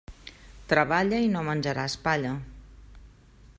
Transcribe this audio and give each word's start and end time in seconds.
Treballa 0.71 1.19
i 1.25 1.29
no 1.35 1.45
menjaràs 1.49 1.99
palla. 2.09 2.35